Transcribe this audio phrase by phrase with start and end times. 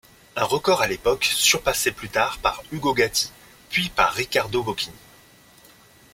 [0.35, 3.29] Un record à l'époque surpassé plus tard par Hugo Gatti
[3.69, 4.95] puis par Ricardo Bochini.